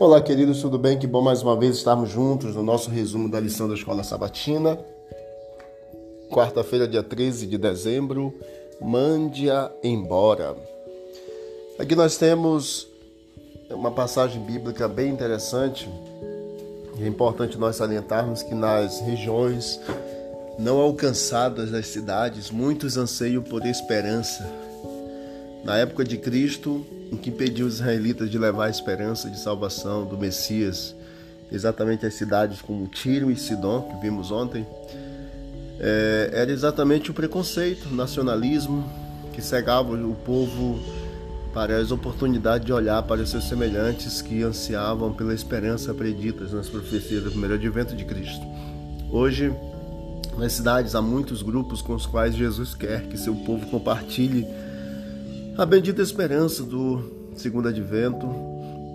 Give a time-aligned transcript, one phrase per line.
[0.00, 0.98] Olá, queridos, tudo bem?
[0.98, 4.78] Que bom mais uma vez estarmos juntos no nosso resumo da lição da Escola Sabatina.
[6.30, 8.32] Quarta-feira, dia 13 de dezembro,
[8.80, 10.56] mande-a embora.
[11.78, 12.88] Aqui nós temos
[13.68, 15.86] uma passagem bíblica bem interessante.
[16.98, 19.78] É importante nós salientarmos que nas regiões
[20.58, 24.50] não alcançadas das cidades, muitos anseiam por esperança.
[25.62, 30.04] Na época de Cristo, o que impediu os israelitas de levar a esperança de salvação
[30.04, 30.94] do Messias,
[31.50, 34.66] exatamente as cidades como Tiro e Sidom, que vimos ontem,
[35.80, 38.84] é, era exatamente o preconceito, o nacionalismo
[39.32, 40.78] que cegava o povo
[41.52, 46.68] para as oportunidades de olhar para os seus semelhantes que ansiavam pela esperança preditas nas
[46.68, 48.46] profecias do primeiro advento de Cristo.
[49.10, 49.52] Hoje,
[50.38, 54.46] nas cidades há muitos grupos com os quais Jesus quer que seu povo compartilhe
[55.56, 58.28] a bendita esperança do segundo advento.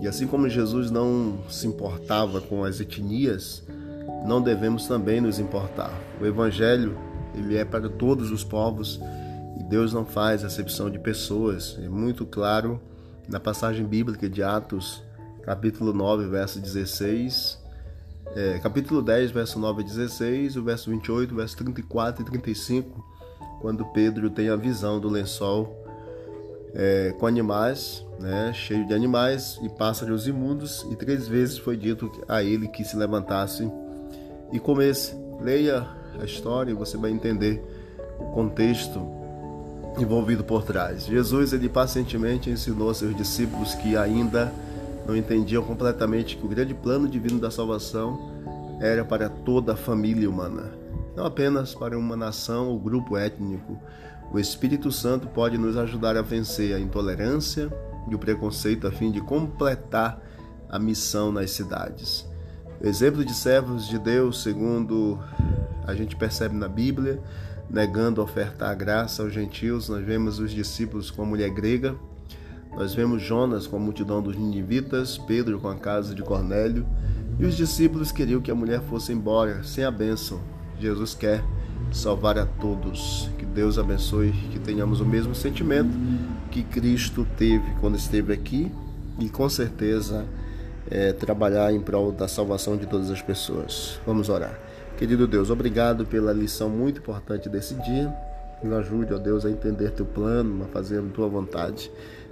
[0.00, 3.62] E assim como Jesus não se importava com as etnias,
[4.26, 5.92] não devemos também nos importar.
[6.20, 6.96] O evangelho,
[7.34, 9.00] ele é para todos os povos
[9.58, 11.78] e Deus não faz acepção de pessoas.
[11.80, 12.80] É muito claro
[13.28, 15.02] na passagem bíblica de Atos,
[15.42, 17.58] capítulo 9, verso 16,
[18.34, 23.04] é, capítulo 10, verso 9 a 16, o verso 28, verso 34 e 35,
[23.60, 25.81] quando Pedro tem a visão do lençol
[26.74, 32.10] é, com animais, né, cheio de animais e pássaros imundos, e três vezes foi dito
[32.28, 33.70] a ele que se levantasse
[34.52, 35.14] e comesse.
[35.40, 35.86] Leia
[36.20, 37.62] a história e você vai entender
[38.18, 39.00] o contexto
[39.98, 41.06] envolvido por trás.
[41.06, 44.52] Jesus ele pacientemente ensinou a seus discípulos que ainda
[45.06, 48.30] não entendiam completamente que o grande plano divino da salvação
[48.80, 50.70] era para toda a família humana,
[51.16, 53.78] não apenas para uma nação ou grupo étnico.
[54.32, 57.70] O Espírito Santo pode nos ajudar a vencer a intolerância
[58.08, 60.20] e o preconceito a fim de completar
[60.68, 62.26] a missão nas cidades.
[62.80, 65.18] O exemplo de servos de Deus, segundo
[65.86, 67.22] a gente percebe na Bíblia,
[67.68, 71.94] negando ofertar graça aos gentios, nós vemos os discípulos com a mulher grega,
[72.74, 76.86] nós vemos Jonas com a multidão dos ninivitas, Pedro com a casa de Cornélio,
[77.38, 80.40] e os discípulos queriam que a mulher fosse embora sem a bênção.
[80.82, 81.42] Jesus quer
[81.92, 83.30] salvar a todos.
[83.38, 85.90] Que Deus abençoe, que tenhamos o mesmo sentimento
[86.50, 88.70] que Cristo teve quando esteve aqui
[89.18, 90.26] e com certeza
[90.90, 94.00] é, trabalhar em prol da salvação de todas as pessoas.
[94.06, 94.58] Vamos orar.
[94.96, 98.14] Querido Deus, obrigado pela lição muito importante desse dia.
[98.62, 101.90] Nos ajude, ó Deus, a entender teu plano, a fazer a tua vontade.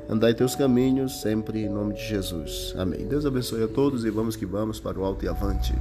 [0.09, 2.75] Andar em teus caminhos, sempre em nome de Jesus.
[2.77, 3.07] Amém.
[3.07, 5.75] Deus abençoe a todos e vamos que vamos para o alto e avante.